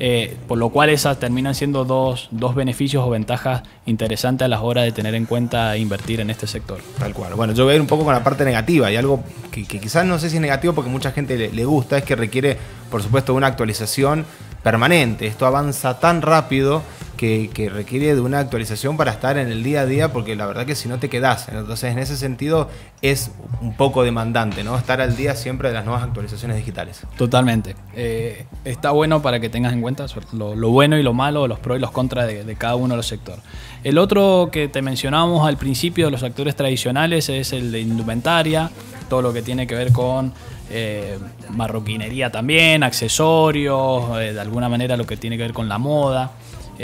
Eh, 0.00 0.36
por 0.48 0.58
lo 0.58 0.70
cual 0.70 0.90
esas 0.90 1.18
terminan 1.18 1.54
siendo 1.54 1.84
dos, 1.84 2.28
dos, 2.30 2.54
beneficios 2.54 3.04
o 3.04 3.10
ventajas 3.10 3.62
interesantes 3.86 4.46
a 4.46 4.48
la 4.48 4.60
hora 4.60 4.82
de 4.82 4.92
tener 4.92 5.14
en 5.14 5.26
cuenta 5.26 5.76
invertir 5.76 6.20
en 6.20 6.30
este 6.30 6.46
sector. 6.46 6.80
Tal 6.98 7.14
cual. 7.14 7.34
Bueno, 7.34 7.52
yo 7.52 7.64
voy 7.64 7.72
a 7.72 7.76
ir 7.76 7.80
un 7.80 7.86
poco 7.86 8.04
con 8.04 8.14
la 8.14 8.24
parte 8.24 8.44
negativa 8.44 8.90
y 8.90 8.96
algo 8.96 9.22
que, 9.50 9.64
quizás 9.64 10.04
no 10.04 10.18
sé 10.18 10.30
si 10.30 10.36
es 10.36 10.42
negativo 10.42 10.72
porque 10.72 10.90
mucha 10.90 11.12
gente 11.12 11.50
le 11.52 11.64
gusta, 11.64 11.98
es 11.98 12.04
que 12.04 12.16
requiere, 12.16 12.56
por 12.90 13.02
supuesto, 13.02 13.34
una 13.34 13.46
actualización 13.46 14.24
permanente. 14.62 15.26
Esto 15.26 15.46
avanza 15.46 15.98
tan 15.98 16.22
rápido 16.22 16.82
que, 17.22 17.70
requiere 17.72 18.14
de 18.16 18.20
una 18.20 18.40
actualización 18.40 18.96
para 18.96 19.12
estar 19.12 19.38
en 19.38 19.48
el 19.48 19.62
día 19.62 19.82
a 19.82 19.86
día, 19.86 20.12
porque 20.12 20.34
la 20.34 20.46
verdad 20.46 20.66
que 20.66 20.74
si 20.74 20.88
no 20.88 20.98
te 20.98 21.08
quedas. 21.08 21.48
Entonces, 21.48 21.92
en 21.92 22.00
ese 22.00 22.16
sentido, 22.16 22.68
es 23.00 23.30
un 23.60 23.76
poco 23.76 24.02
demandante, 24.02 24.64
¿no? 24.64 24.76
Estar 24.76 25.00
al 25.00 25.14
día 25.14 25.36
siempre 25.36 25.68
de 25.68 25.74
las 25.74 25.84
nuevas 25.84 26.02
actualizaciones 26.02 26.56
digitales. 26.56 27.02
Totalmente. 27.16 27.76
Eh, 27.94 28.46
está 28.64 28.90
bueno 28.90 29.22
para 29.22 29.38
que 29.38 29.48
tengas 29.48 29.72
en 29.72 29.82
cuenta 29.82 30.06
lo, 30.32 30.54
bueno 30.70 30.98
y 30.98 31.04
lo 31.04 31.14
malo, 31.14 31.46
los 31.46 31.60
pros 31.60 31.78
y 31.78 31.80
los 31.80 31.92
contras 31.92 32.26
de, 32.26 32.44
de, 32.44 32.56
cada 32.56 32.74
uno 32.74 32.94
de 32.94 32.96
los 32.96 33.06
sectores. 33.06 33.42
El 33.84 33.98
otro 33.98 34.48
que 34.50 34.66
te 34.68 34.82
mencionábamos 34.82 35.46
al 35.46 35.56
principio 35.56 36.06
de 36.06 36.10
los 36.10 36.24
actores 36.24 36.56
tradicionales 36.56 37.28
es 37.28 37.52
el 37.52 37.70
de 37.70 37.80
indumentaria, 37.80 38.70
todo 39.08 39.22
lo 39.22 39.32
que 39.32 39.42
tiene 39.42 39.66
que 39.66 39.76
ver 39.76 39.92
con 39.92 40.32
eh, 40.70 41.18
marroquinería 41.50 42.30
también, 42.30 42.82
accesorios, 42.82 44.18
eh, 44.18 44.32
de 44.32 44.40
alguna 44.40 44.70
manera 44.70 44.96
lo 44.96 45.04
que 45.04 45.18
tiene 45.18 45.36
que 45.36 45.42
ver 45.42 45.52
con 45.52 45.68
la 45.68 45.78
moda. 45.78 46.32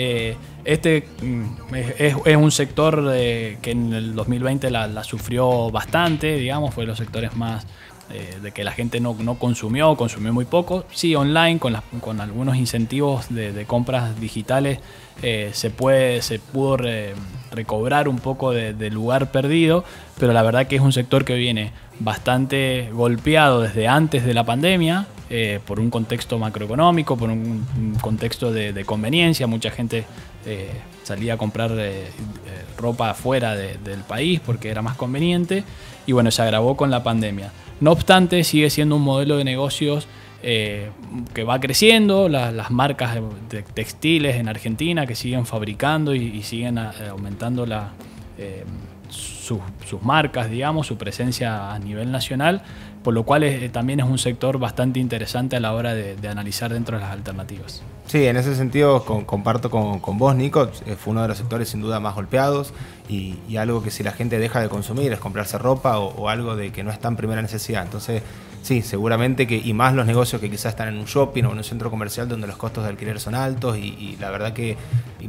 Eh, 0.01 0.37
este 0.65 1.09
mm, 1.21 1.75
es, 1.99 2.37
un 2.37 2.53
sector 2.53 3.13
que 3.13 3.71
en 3.73 3.93
el 3.93 4.15
2020 4.15 4.71
la, 4.71 5.03
sufrió 5.03 5.73
bastante, 5.73 6.37
digamos, 6.37 6.73
fue 6.73 6.85
de 6.85 6.89
los 6.89 6.99
sectores 6.99 7.35
más 7.35 7.67
eh, 8.11 8.39
de 8.41 8.53
que 8.53 8.65
la 8.65 8.73
gente 8.73 9.01
no, 9.01 9.15
no, 9.19 9.35
consumió, 9.35 9.95
consumió 9.97 10.33
muy 10.33 10.47
poco. 10.47 10.85
Sí, 10.93 11.15
online, 11.15 11.59
con, 11.59 11.77
con 12.01 12.21
algunos 12.21 12.57
incentivos 12.57 13.27
de, 13.29 13.65
compras 13.67 14.19
digitales, 14.19 14.79
eh, 15.21 15.51
se, 15.53 15.71
puede, 15.71 16.23
se 16.23 16.39
pudo 16.39 16.79
re, 16.79 17.15
recobrar 17.51 18.09
un 18.09 18.19
poco 18.19 18.53
de, 18.53 18.91
lugar 18.91 19.31
perdido, 19.31 19.85
pero 20.19 20.33
la 20.33 20.43
verdad 20.43 20.69
que 20.69 20.77
es 20.77 20.83
un 20.83 20.93
sector 20.93 21.27
que 21.27 21.35
viene 21.35 21.73
bastante 21.99 22.89
golpeado 22.93 23.61
desde 23.61 23.89
antes 23.89 24.25
de 24.25 24.33
la 24.33 24.45
pandemia, 24.45 25.07
eh, 25.31 25.61
por 25.67 25.79
un 25.79 25.91
contexto 25.91 26.39
macroeconómico, 26.39 27.15
por 27.15 27.29
un, 27.29 27.67
contexto 28.01 28.51
de, 28.51 28.73
de, 28.73 28.85
conveniencia. 28.87 29.47
Mucha 29.47 29.71
gente 29.71 30.07
eh, 30.47 30.71
salía 31.03 31.35
a 31.35 31.37
comprar 31.37 31.71
eh, 31.77 32.07
ropa 32.79 33.13
fuera 33.13 33.55
del 33.55 34.01
país 34.09 34.41
porque 34.41 34.71
era 34.71 34.81
más 34.81 34.97
conveniente 34.97 35.65
y 36.07 36.13
bueno, 36.13 36.31
se 36.31 36.41
agravó 36.41 36.79
con 36.79 36.91
la 36.91 37.03
pandemia. 37.03 37.53
No 37.81 37.93
obstante, 37.93 38.43
sigue 38.43 38.71
siendo 38.71 38.97
un 38.97 39.03
modelo 39.03 39.37
de 39.37 39.45
negocios 39.45 40.09
que 40.41 41.45
va 41.45 41.59
creciendo, 41.59 42.29
la, 42.29 42.53
las 42.53 42.71
marcas 42.71 43.17
de, 43.17 43.23
de 43.51 43.63
textiles 43.65 44.37
en 44.37 44.49
Argentina 44.49 45.05
que 45.05 45.17
siguen 45.17 45.45
fabricando 45.45 46.15
y, 46.15 46.43
siguen 46.43 46.79
aumentando 46.79 47.67
sus 49.11 50.03
marcas, 50.03 50.49
digamos, 50.49 50.87
su 50.87 50.97
presencia 50.97 51.75
a 51.75 51.79
nivel 51.81 52.13
nacional, 52.13 52.63
por 53.03 53.15
lo 53.15 53.23
cual 53.25 53.43
es, 53.43 53.71
también 53.73 54.01
es 54.01 54.07
un 54.07 54.19
sector 54.19 54.59
bastante 54.59 55.01
interesante 55.01 55.57
a 55.57 55.61
la 55.61 55.73
hora 55.73 55.95
de, 55.95 56.29
analizar 56.29 56.73
dentro 56.73 56.97
de 56.97 57.03
las 57.03 57.13
alternativas. 57.13 57.83
Sí, 58.07 58.27
en 58.27 58.37
ese 58.37 58.55
sentido 58.55 59.05
comparto 59.05 59.71
con, 59.71 60.01
con, 60.01 60.19
vos, 60.19 60.35
Nico, 60.35 60.71
eh, 60.87 60.97
fue 60.97 61.13
uno 61.13 61.23
de 61.23 61.29
los 61.29 61.39
sectores 61.39 61.69
sin 61.69 61.81
duda 61.81 62.01
más 62.01 62.15
golpeados 62.15 62.73
y, 63.09 63.37
y, 63.49 63.57
algo 63.57 63.83
que 63.83 63.91
si 63.91 64.03
la 64.03 64.13
gente 64.13 64.39
deja 64.39 64.61
de 64.61 64.69
consumir 64.69 65.13
es 65.13 65.19
comprarse 65.19 65.59
ropa 65.59 65.99
o, 65.99 66.15
o 66.15 66.29
algo 66.29 66.57
de 66.57 66.73
que 66.73 66.83
no 66.83 66.91
es 66.91 66.99
tan 66.99 67.17
primera 67.17 67.43
necesidad. 67.43 67.83
Entonces, 67.85 68.23
sí, 68.63 68.83
seguramente 68.83 69.47
que, 69.47 69.57
y 69.57 69.73
más 69.73 69.95
los 69.95 70.07
negocios 70.07 70.41
que 70.41 70.51
quizás 70.51 70.73
están 70.73 70.89
en 70.89 70.99
un 70.99 71.07
shopping 71.07 71.45
o 71.45 71.53
en 71.53 71.59
un 71.59 71.65
centro 71.65 71.91
comercial 71.91 72.29
donde 72.29 72.47
los 72.47 72.57
costos 72.57 72.85
de 72.85 72.91
alquiler 72.91 73.21
son 73.21 73.35
altos 73.35 73.77
y, 73.79 73.81
y 73.99 74.17
la 74.21 74.31
verdad 74.31 74.53
que 74.53 74.77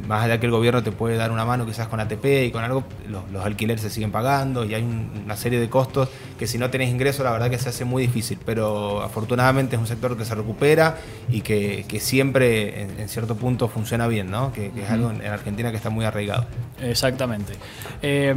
más 0.06 0.24
allá 0.24 0.38
que 0.40 0.46
el 0.46 0.52
gobierno 0.52 0.82
te 0.82 0.92
puede 0.92 1.16
dar 1.16 1.30
una 1.30 1.44
mano 1.44 1.66
quizás 1.66 1.88
con 1.88 2.00
ATP 2.00 2.24
y 2.46 2.50
con 2.50 2.64
algo, 2.64 2.84
los, 3.08 3.30
los 3.30 3.44
alquileres 3.44 3.82
se 3.82 3.90
siguen 3.90 4.10
pagando 4.10 4.64
y 4.64 4.74
hay 4.74 4.82
un, 4.82 5.10
una 5.24 5.36
serie 5.36 5.60
de 5.60 5.68
costos 5.68 6.08
que 6.38 6.46
si 6.46 6.58
no 6.58 6.70
tenés 6.70 6.90
ingreso 6.90 7.22
la 7.22 7.32
verdad 7.32 7.50
que 7.50 7.58
se 7.58 7.68
hace 7.68 7.84
muy 7.84 8.06
difícil, 8.06 8.38
pero 8.44 9.02
afortunadamente 9.02 9.76
es 9.76 9.80
un 9.80 9.86
sector 9.86 10.16
que 10.16 10.24
se 10.24 10.34
recupera 10.34 10.96
y 11.30 11.42
que, 11.42 11.84
que 11.86 12.00
siempre 12.00 12.82
en, 12.82 13.00
en, 13.00 13.08
cierto 13.08 13.36
punto 13.36 13.68
funciona 13.68 14.06
bien, 14.06 14.30
¿no? 14.30 14.52
que, 14.52 14.70
que 14.70 14.82
es 14.82 14.90
algo 14.90 15.10
en, 15.10 15.20
en, 15.20 15.32
Argentina 15.32 15.70
que 15.70 15.76
está 15.76 15.90
muy 15.90 16.04
arraigado. 16.04 16.46
Exactamente. 16.80 17.54
Eh, 18.02 18.34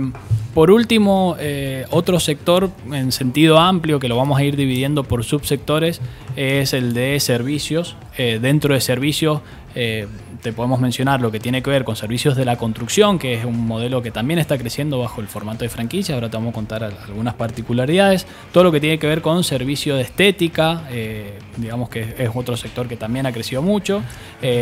por 0.53 0.69
último, 0.69 1.35
eh, 1.39 1.85
otro 1.89 2.19
sector 2.19 2.69
en 2.91 3.11
sentido 3.11 3.57
amplio 3.57 3.99
que 3.99 4.07
lo 4.07 4.17
vamos 4.17 4.37
a 4.37 4.43
ir 4.43 4.55
dividiendo 4.55 4.82
por 5.03 5.23
subsectores 5.23 6.01
es 6.35 6.73
el 6.73 6.93
de 6.93 7.19
servicios. 7.19 7.95
Eh, 8.17 8.39
dentro 8.41 8.73
de 8.73 8.81
servicios 8.81 9.41
eh, 9.75 10.07
te 10.41 10.51
podemos 10.51 10.79
mencionar 10.81 11.21
lo 11.21 11.31
que 11.31 11.39
tiene 11.39 11.63
que 11.63 11.69
ver 11.69 11.85
con 11.85 11.95
servicios 11.95 12.35
de 12.35 12.43
la 12.43 12.57
construcción, 12.57 13.17
que 13.17 13.35
es 13.35 13.45
un 13.45 13.65
modelo 13.65 14.01
que 14.01 14.11
también 14.11 14.39
está 14.39 14.57
creciendo 14.57 14.99
bajo 14.99 15.21
el 15.21 15.27
formato 15.27 15.63
de 15.63 15.69
franquicia. 15.69 16.15
Ahora 16.15 16.29
te 16.29 16.35
vamos 16.35 16.51
a 16.51 16.53
contar 16.53 16.83
algunas 16.83 17.33
particularidades. 17.35 18.27
Todo 18.51 18.65
lo 18.65 18.71
que 18.71 18.81
tiene 18.81 18.99
que 18.99 19.07
ver 19.07 19.21
con 19.21 19.43
servicio 19.43 19.95
de 19.95 20.01
estética, 20.01 20.83
eh, 20.91 21.39
digamos 21.55 21.89
que 21.89 22.15
es 22.17 22.29
otro 22.33 22.57
sector 22.57 22.87
que 22.87 22.97
también 22.97 23.25
ha 23.25 23.31
crecido 23.31 23.61
mucho. 23.61 24.03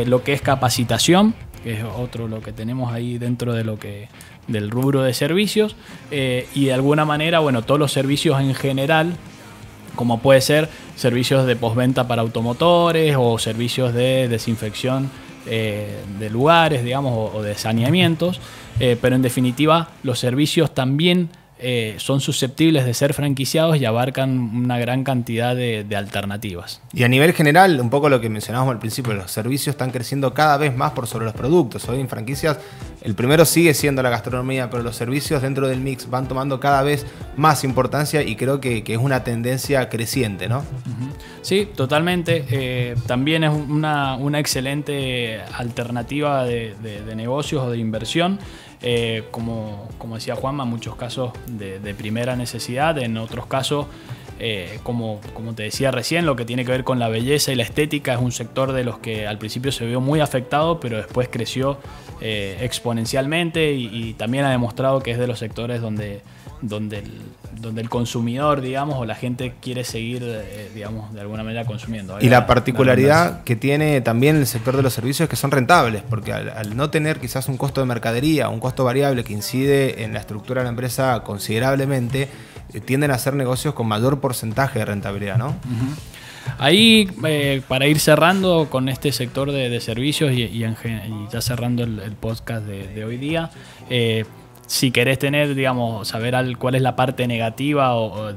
Lo 0.06 0.24
que 0.24 0.34
es 0.34 0.42
capacitación, 0.42 1.34
que 1.64 1.74
es 1.80 1.84
otro 1.84 2.28
lo 2.28 2.42
que 2.42 2.54
tenemos 2.54 2.94
ahí 2.94 3.18
dentro 3.18 3.54
de 3.54 3.64
lo 3.64 3.80
que 3.80 4.10
del 4.48 4.70
rubro 4.70 5.02
de 5.02 5.14
servicios 5.14 5.76
y 6.12 6.66
de 6.66 6.74
alguna 6.74 7.06
manera 7.06 7.40
bueno 7.40 7.62
todos 7.62 7.80
los 7.80 7.92
servicios 7.92 8.40
en 8.42 8.54
general 8.54 9.16
como 10.02 10.18
puede 10.18 10.42
ser 10.42 10.68
servicios 10.96 11.46
de 11.46 11.56
postventa 11.56 12.08
para 12.08 12.24
automotores 12.24 13.16
o 13.20 13.38
servicios 13.38 13.94
de 13.94 14.28
desinfección 14.28 15.12
eh, 15.46 15.96
de 16.18 16.28
lugares, 16.32 16.84
digamos, 16.84 17.14
o, 17.14 17.38
o 17.38 17.44
de 17.44 17.54
saneamientos, 17.54 18.42
eh, 18.80 18.98
pero 19.00 19.16
en 19.16 19.22
definitiva 19.22 19.90
los 20.02 20.18
servicios 20.18 20.74
también 20.74 21.30
eh, 21.62 21.96
son 21.98 22.22
susceptibles 22.22 22.86
de 22.86 22.94
ser 22.94 23.14
franquiciados 23.14 23.78
y 23.78 23.86
abarcan 23.86 24.38
una 24.40 24.80
gran 24.80 25.04
cantidad 25.04 25.56
de, 25.56 25.84
de, 25.84 25.96
alternativas. 25.96 26.82
Y 26.94 27.04
a 27.04 27.08
nivel 27.08 27.34
general, 27.34 27.80
un 27.80 27.90
poco 27.90 28.10
lo 28.10 28.20
que 28.20 28.30
mencionábamos 28.30 28.74
al 28.74 28.80
principio, 28.80 29.14
los 29.14 29.32
servicios 29.32 29.74
están 29.74 29.92
creciendo 29.92 30.34
cada 30.34 30.58
vez 30.58 30.76
más 30.76 30.92
por 30.92 31.08
sobre 31.08 31.26
los 31.26 31.34
productos. 31.34 31.88
Hoy 31.88 32.00
en 32.00 32.10
franquicias 32.10 32.58
el 33.02 33.16
primero 33.16 33.46
sigue 33.46 33.74
siendo 33.74 34.04
la 34.04 34.10
gastronomía, 34.10 34.70
pero 34.70 34.84
los 34.84 34.96
servicios 34.96 35.42
dentro 35.42 35.68
del 35.68 35.80
mix 35.82 36.10
van 36.10 36.28
tomando 36.28 36.60
cada 36.60 36.84
vez 36.84 37.06
más 37.36 37.64
importancia 37.64 38.22
y 38.22 38.36
creo 38.36 38.62
que, 38.62 38.84
que 38.84 38.94
es 38.94 39.00
una 39.00 39.24
tendencia 39.24 39.90
creciente, 39.90 40.48
¿no? 40.48 40.60
Uh 40.60 40.62
-huh. 40.62 41.12
Sí, 41.42 41.68
totalmente. 41.76 42.46
Eh, 42.52 42.96
también 43.08 43.44
es 43.44 43.52
una, 43.52 44.16
una 44.16 44.40
excelente 44.40 45.42
alternativa 45.58 46.46
de, 46.46 46.76
de, 46.82 47.02
de, 47.02 47.16
negocios 47.16 47.64
o 47.64 47.72
de 47.72 47.80
inversión. 47.80 48.40
Eh, 48.84 49.26
como, 49.30 49.88
como, 50.00 50.16
decía 50.16 50.36
Juanma, 50.36 50.66
muchos 50.66 50.96
casos 50.96 51.32
de, 51.48 51.94
primera 51.94 52.36
necesidad, 52.36 52.98
en 52.98 53.18
otros 53.18 53.46
casos, 53.46 53.86
eh, 54.40 54.80
como, 54.82 55.22
como, 55.36 55.54
te 55.54 55.64
decía 55.64 55.92
recién, 55.92 56.26
lo 56.26 56.36
que 56.36 56.46
tiene 56.46 56.66
que 56.66 56.72
ver 56.72 56.84
con 56.84 56.98
la 56.98 57.08
belleza 57.08 57.52
y 57.52 57.56
la 57.56 57.64
estética 57.64 58.14
es 58.14 58.20
un 58.20 58.32
sector 58.32 58.72
de 58.72 58.84
los 58.84 58.98
que 58.98 59.28
al 59.28 59.38
principio 59.38 59.72
se 59.72 59.86
vio 59.86 60.02
muy 60.02 60.20
afectado, 60.20 60.80
pero 60.80 60.98
después 60.98 61.30
creció 61.32 61.78
eh, 62.22 62.58
exponencialmente 62.62 63.74
y, 63.74 64.14
también 64.14 64.46
ha 64.46 64.52
demostrado 64.52 65.02
que 65.02 65.12
es 65.12 65.20
de 65.20 65.28
los 65.28 65.38
sectores 65.38 65.80
donde, 65.80 66.22
donde, 66.62 67.00
el, 67.00 67.12
donde 67.60 67.82
el 67.82 67.90
consumidor, 67.90 68.62
digamos, 68.62 68.98
o 68.98 69.06
la 69.06 69.16
gente 69.16 69.54
quiere 69.62 69.84
seguir, 69.84 70.24
eh, 70.24 70.72
digamos, 70.74 71.14
de 71.14 71.22
alguna 71.22 71.44
manera 71.44 71.66
consumiendo. 71.66 72.18
y 72.22 72.30
la 72.30 72.48
particularidad 72.48 73.32
la 73.32 73.44
que 73.44 73.56
tiene 73.56 74.02
también 74.02 74.36
el 74.36 74.48
sector 74.48 74.78
de 74.78 74.84
los 74.84 74.94
servicios 74.94 75.26
es 75.26 75.30
que 75.30 75.36
son 75.36 75.52
rentables, 75.52 76.04
porque 76.10 76.34
al, 76.34 76.50
al, 76.50 76.76
no 76.76 76.90
tener 76.90 77.20
quizás 77.20 77.48
un 77.48 77.58
costo 77.58 77.82
de 77.82 77.88
mercadería, 77.88 78.50
un 78.50 78.60
costo 78.60 78.84
variable 78.84 79.24
que 79.24 79.34
incide 79.34 80.04
en 80.04 80.14
la 80.14 80.20
estructura 80.20 80.62
de 80.62 80.66
la 80.66 80.70
empresa 80.70 81.22
considerablemente, 81.24 82.30
eh, 82.74 82.80
tienden 82.80 83.12
a 83.12 83.18
ser 83.18 83.34
negocios 83.34 83.74
con 83.74 83.88
mayor 83.88 84.20
porcentaje 84.20 84.80
de 84.80 84.86
rentabilidad, 84.86 85.38
¿no? 85.38 85.48
Uh 85.48 85.52
-huh. 85.52 86.12
Ahí, 86.58 87.10
eh, 87.26 87.62
para 87.68 87.88
ir 87.88 88.00
cerrando 88.00 88.68
con 88.70 88.90
este 88.90 89.12
sector 89.12 89.52
de, 89.52 89.70
de 89.70 89.80
servicios 89.80 90.32
y, 90.32 90.44
y, 90.44 90.64
en, 90.64 90.76
y, 90.84 91.32
ya 91.32 91.42
cerrando 91.42 91.84
el, 91.84 92.00
el 92.00 92.14
podcast 92.14 92.66
de, 92.66 92.88
de, 92.88 93.06
hoy 93.06 93.18
día, 93.18 93.52
eh, 93.90 94.26
si 94.72 94.92
querés 94.92 95.20
tener, 95.20 95.54
digamos, 95.54 96.08
saber 96.08 96.34
al, 96.34 96.58
cuál 96.58 96.76
es 96.76 96.82
la 96.82 96.96
parte 96.96 97.28
negativa 97.28 97.94
o, 97.94 98.32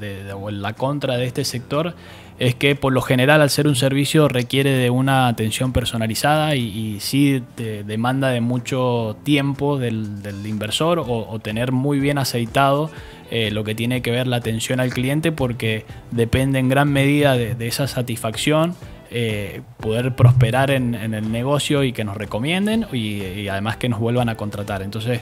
la 0.50 0.72
contra 0.72 1.16
de 1.16 1.26
este 1.26 1.44
sector, 1.44 1.94
es 2.40 2.56
que 2.56 2.74
por 2.74 2.92
lo 2.92 3.02
general 3.02 3.40
al 3.40 3.50
ser 3.50 3.68
un 3.68 3.76
servicio 3.76 4.26
requiere 4.26 4.72
de 4.72 4.90
una 4.90 5.28
atención 5.28 5.72
personalizada 5.72 6.56
y, 6.56 6.98
sí 6.98 7.40
demanda 7.56 8.30
de 8.30 8.40
mucho 8.40 9.16
tiempo 9.22 9.78
del, 9.78 10.18
inversor 10.44 11.04
o, 11.06 11.38
tener 11.38 11.70
muy 11.70 12.00
bien 12.00 12.18
aceitado 12.18 12.90
eh, 13.30 13.52
lo 13.52 13.62
que 13.62 13.76
tiene 13.76 14.02
que 14.02 14.10
ver 14.10 14.26
la 14.26 14.36
atención 14.36 14.80
al 14.80 14.92
cliente 14.92 15.30
porque 15.30 15.86
depende 16.10 16.58
en 16.58 16.68
gran 16.68 16.92
medida 16.92 17.36
de, 17.36 17.54
esa 17.68 17.86
satisfacción 17.86 18.74
eh, 19.12 19.62
poder 19.78 20.16
prosperar 20.16 20.72
en, 20.72 20.96
en, 20.96 21.14
el 21.14 21.30
negocio 21.30 21.84
y 21.84 21.92
que 21.92 22.02
nos 22.02 22.16
recomienden 22.16 22.86
y, 22.92 23.22
y, 23.22 23.46
además 23.46 23.76
que 23.76 23.88
nos 23.88 24.00
vuelvan 24.00 24.28
a 24.28 24.34
contratar. 24.34 24.82
Entonces, 24.82 25.20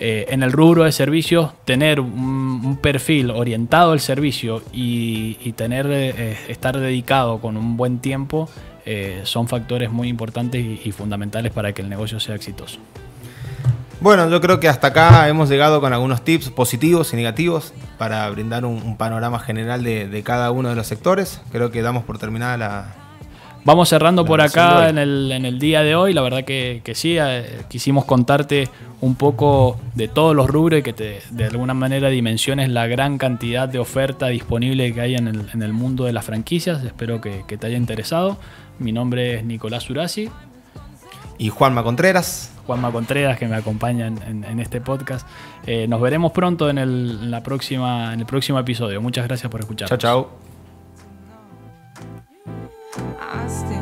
eh, 0.00 0.26
en 0.28 0.42
el 0.42 0.52
rubro 0.52 0.84
de 0.84 0.92
servicios, 0.92 1.50
tener 1.64 2.00
un, 2.00 2.78
perfil 2.80 3.30
orientado 3.30 3.92
al 3.92 4.00
servicio 4.00 4.62
y, 4.72 5.36
y 5.42 5.52
tener 5.52 5.86
eh, 5.90 6.36
estar 6.48 6.78
dedicado 6.78 7.40
con 7.40 7.56
un 7.56 7.76
buen 7.76 7.98
tiempo 7.98 8.48
eh, 8.90 9.20
son 9.24 9.48
factores 9.48 9.90
muy 9.90 10.08
importantes 10.08 10.64
y, 10.64 10.92
fundamentales 10.92 11.52
para 11.52 11.74
que 11.74 11.82
el 11.82 11.90
negocio 11.90 12.18
sea 12.20 12.34
exitoso. 12.34 12.78
Bueno, 14.00 14.30
yo 14.30 14.40
creo 14.40 14.60
que 14.60 14.68
hasta 14.68 14.86
acá 14.86 15.28
hemos 15.28 15.50
llegado 15.50 15.82
con 15.82 15.92
algunos 15.92 16.24
tips 16.24 16.48
positivos 16.48 17.12
y 17.12 17.16
negativos 17.16 17.74
para 17.98 18.30
brindar 18.30 18.64
un, 18.64 18.82
un 18.82 18.96
panorama 18.96 19.40
general 19.40 19.82
de, 19.84 20.08
de, 20.08 20.22
cada 20.22 20.50
uno 20.52 20.70
de 20.70 20.74
los 20.74 20.86
sectores. 20.86 21.42
Creo 21.52 21.70
que 21.70 21.82
damos 21.82 22.04
por 22.04 22.18
terminada 22.18 22.56
la, 22.56 23.07
Vamos 23.64 23.88
cerrando 23.90 24.24
por 24.24 24.40
acá 24.40 24.88
en 24.88 24.98
el, 24.98 25.30
en 25.32 25.44
el 25.44 25.58
día 25.58 25.82
de 25.82 25.94
hoy. 25.94 26.14
La 26.14 26.22
verdad 26.22 26.44
que, 26.44 26.80
que 26.84 26.94
sí, 26.94 27.16
eh, 27.18 27.62
quisimos 27.68 28.04
contarte 28.06 28.68
un 29.00 29.14
poco 29.14 29.78
de 29.94 30.08
todos 30.08 30.34
los 30.34 30.48
rubros 30.48 30.80
y 30.80 30.82
que 30.82 30.92
te, 30.94 31.20
de 31.30 31.44
alguna 31.44 31.74
manera 31.74 32.08
dimensiones 32.08 32.70
la 32.70 32.86
gran 32.86 33.18
cantidad 33.18 33.68
de 33.68 33.78
oferta 33.78 34.28
disponible 34.28 34.94
que 34.94 35.00
hay 35.02 35.16
en 35.16 35.28
el, 35.28 35.50
en 35.52 35.62
el 35.62 35.72
mundo 35.74 36.04
de 36.04 36.12
las 36.14 36.24
franquicias. 36.24 36.82
Espero 36.84 37.20
que, 37.20 37.44
que 37.46 37.58
te 37.58 37.66
haya 37.66 37.76
interesado. 37.76 38.38
Mi 38.78 38.92
nombre 38.92 39.34
es 39.34 39.44
Nicolás 39.44 39.90
Urasi, 39.90 40.30
Y 41.36 41.50
Juanma 41.50 41.82
Contreras. 41.82 42.52
Juanma 42.66 42.90
Contreras 42.90 43.38
que 43.38 43.48
me 43.48 43.56
acompaña 43.56 44.06
en, 44.06 44.18
en- 44.22 44.44
en 44.44 44.60
este 44.60 44.80
podcast. 44.80 45.26
Eh, 45.66 45.86
nos 45.88 46.00
veremos 46.00 46.32
pronto 46.32 46.70
en 46.70 46.78
el, 46.78 47.18
en 47.22 47.30
la 47.30 47.42
próxima, 47.42 48.14
en 48.14 48.20
el 48.20 48.26
próximo 48.26 48.58
episodio. 48.58 49.00
Muchas 49.02 49.26
gracias 49.26 49.50
por 49.50 49.60
escuchar. 49.60 49.88
Chao, 49.88 49.98
chao. 49.98 50.47
I 53.18 53.46
still 53.48 53.77